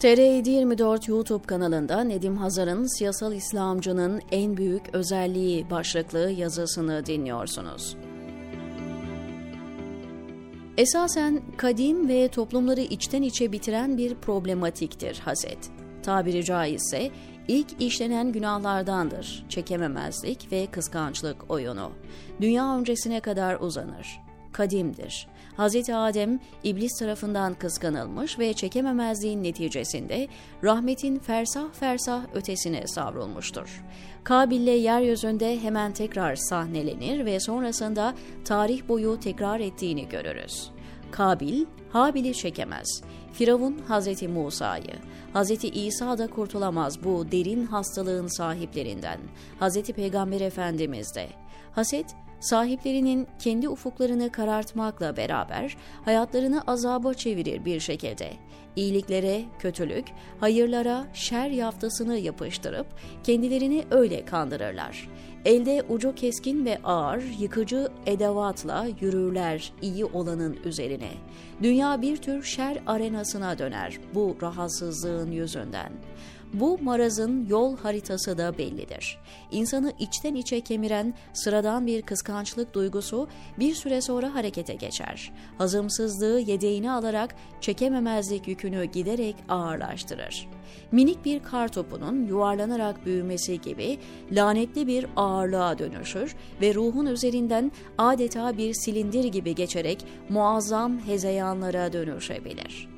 [0.00, 7.96] TR724 YouTube kanalında Nedim Hazar'ın Siyasal İslamcının en büyük özelliği başlıklı yazısını dinliyorsunuz.
[10.76, 15.70] Esasen kadim ve toplumları içten içe bitiren bir problematiktir haset.
[16.02, 17.10] Tabiri caizse
[17.48, 21.92] ilk işlenen günahlardandır çekememezlik ve kıskançlık oyunu.
[22.40, 24.29] Dünya öncesine kadar uzanır
[24.60, 25.26] kadimdir.
[25.58, 25.90] Hz.
[25.90, 30.28] Adem iblis tarafından kıskanılmış ve çekememezliğin neticesinde
[30.64, 33.84] rahmetin fersah fersah ötesine savrulmuştur.
[34.24, 40.70] Kabil'le yeryüzünde hemen tekrar sahnelenir ve sonrasında tarih boyu tekrar ettiğini görürüz.
[41.10, 43.02] Kabil, Habil'i çekemez.
[43.32, 44.94] Firavun Hazreti Musa'yı,
[45.32, 49.18] Hazreti İsa da kurtulamaz bu derin hastalığın sahiplerinden.
[49.58, 51.28] Hazreti Peygamber Efendimiz de.
[51.72, 52.06] Haset,
[52.40, 58.30] sahiplerinin kendi ufuklarını karartmakla beraber hayatlarını azaba çevirir bir şekilde.
[58.76, 60.04] İyiliklere kötülük,
[60.40, 62.86] hayırlara şer yaftasını yapıştırıp
[63.24, 65.08] kendilerini öyle kandırırlar.
[65.44, 71.10] Elde ucu keskin ve ağır, yıkıcı edevatla yürürler iyi olanın üzerine.
[71.62, 75.92] Dünya bir tür şer arenasına döner bu rahatsızlığın yüzünden.
[76.54, 79.18] Bu marazın yol haritası da bellidir.
[79.50, 85.32] İnsanı içten içe kemiren sıradan bir kıskançlık duygusu bir süre sonra harekete geçer.
[85.58, 90.48] Hazımsızlığı yedeğini alarak çekememezlik yükünü giderek ağırlaştırır.
[90.92, 93.98] Minik bir kar topunun yuvarlanarak büyümesi gibi
[94.32, 102.88] lanetli bir ağırlığa dönüşür ve ruhun üzerinden adeta bir silindir gibi geçerek muazzam hezeyanlara dönüşebilir.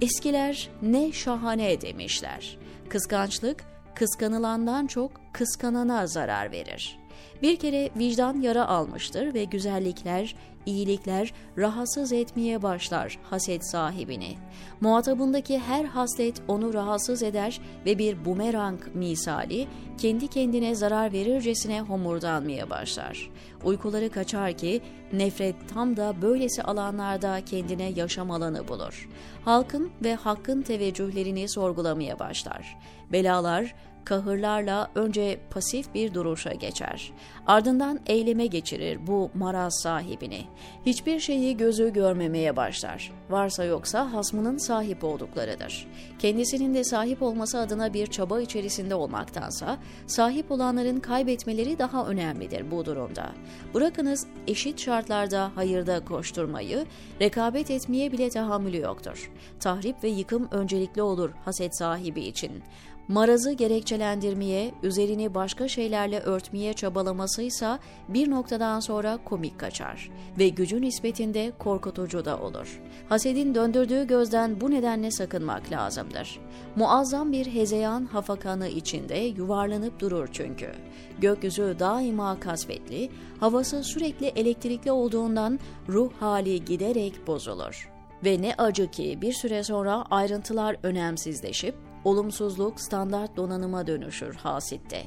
[0.00, 2.58] Eskiler ne şahane demişler.
[2.88, 6.97] Kıskançlık, kıskanılandan çok kıskanana zarar verir.
[7.42, 10.34] Bir kere vicdan yara almıştır ve güzellikler,
[10.66, 14.36] iyilikler rahatsız etmeye başlar haset sahibini.
[14.80, 22.70] Muhatabındaki her haslet onu rahatsız eder ve bir bumerang misali kendi kendine zarar verircesine homurdanmaya
[22.70, 23.30] başlar.
[23.64, 24.80] Uykuları kaçar ki
[25.12, 29.08] nefret tam da böylesi alanlarda kendine yaşam alanı bulur.
[29.44, 32.78] Halkın ve hakkın teveccühlerini sorgulamaya başlar.
[33.12, 33.74] Belalar,
[34.08, 37.12] kahırlarla önce pasif bir duruşa geçer.
[37.46, 40.44] Ardından eyleme geçirir bu maraz sahibini.
[40.86, 43.12] Hiçbir şeyi gözü görmemeye başlar.
[43.30, 45.86] Varsa yoksa hasmının sahip olduklarıdır.
[46.18, 52.84] Kendisinin de sahip olması adına bir çaba içerisinde olmaktansa sahip olanların kaybetmeleri daha önemlidir bu
[52.84, 53.32] durumda.
[53.74, 56.86] Bırakınız eşit şartlarda hayırda koşturmayı,
[57.20, 59.30] rekabet etmeye bile tahammülü yoktur.
[59.60, 62.62] Tahrip ve yıkım öncelikli olur haset sahibi için
[63.08, 71.52] marazı gerekçelendirmeye, üzerini başka şeylerle örtmeye çabalamasıysa bir noktadan sonra komik kaçar ve gücü nispetinde
[71.58, 72.80] korkutucu da olur.
[73.08, 76.40] Hasedin döndürdüğü gözden bu nedenle sakınmak lazımdır.
[76.76, 80.72] Muazzam bir hezeyan hafakanı içinde yuvarlanıp durur çünkü.
[81.18, 83.10] Gökyüzü daima kasvetli,
[83.40, 85.58] havası sürekli elektrikli olduğundan
[85.88, 87.90] ruh hali giderek bozulur.
[88.24, 91.74] Ve ne acı ki bir süre sonra ayrıntılar önemsizleşip
[92.04, 95.02] olumsuzluk standart donanıma dönüşür hasitte.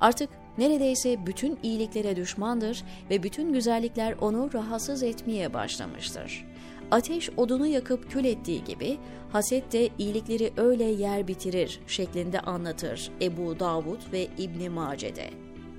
[0.00, 6.46] Artık neredeyse bütün iyiliklere düşmandır ve bütün güzellikler onu rahatsız etmeye başlamıştır.
[6.90, 8.98] Ateş odunu yakıp kül ettiği gibi
[9.32, 15.30] haset de iyilikleri öyle yer bitirir şeklinde anlatır Ebu Davud ve İbni Mace'de.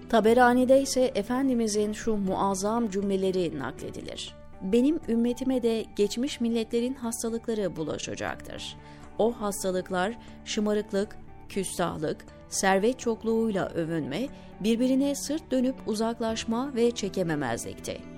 [0.10, 4.36] Taberani'de ise Efendimizin şu muazzam cümleleri nakledilir.
[4.62, 8.78] Benim ümmetime de geçmiş milletlerin hastalıkları bulaşacaktır.
[9.20, 11.18] O hastalıklar şımarıklık,
[11.50, 14.28] küstahlık, servet çokluğuyla övünme,
[14.60, 18.15] birbirine sırt dönüp uzaklaşma ve çekememezlikti.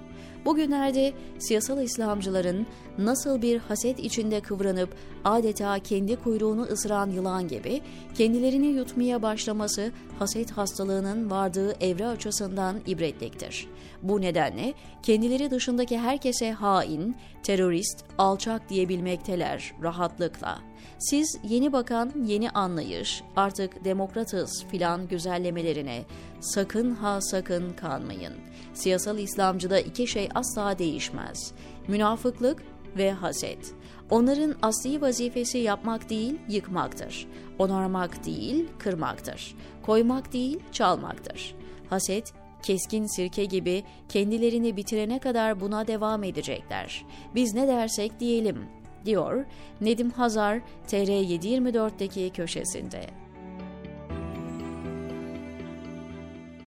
[0.47, 7.81] Bugünlerde siyasal İslamcıların nasıl bir haset içinde kıvranıp adeta kendi kuyruğunu ısıran yılan gibi
[8.15, 13.67] kendilerini yutmaya başlaması haset hastalığının vardığı evre açısından ibretliktir.
[14.03, 20.59] Bu nedenle kendileri dışındaki herkese hain, terörist, alçak diyebilmekteler rahatlıkla.
[20.99, 26.03] Siz yeni bakan yeni anlayış, artık demokratız filan güzellemelerine
[26.39, 28.33] sakın ha sakın kanmayın.
[28.73, 31.51] Siyasal İslamcıda iki şey asla değişmez.
[31.87, 32.63] Münafıklık
[32.97, 33.73] ve haset.
[34.09, 37.27] Onların asli vazifesi yapmak değil, yıkmaktır.
[37.59, 39.55] Onarmak değil, kırmaktır.
[39.85, 41.55] Koymak değil, çalmaktır.
[41.89, 47.05] Haset, keskin sirke gibi kendilerini bitirene kadar buna devam edecekler.
[47.35, 48.65] Biz ne dersek diyelim,
[49.05, 49.45] diyor
[49.81, 53.01] Nedim Hazar TR724'deki köşesinde.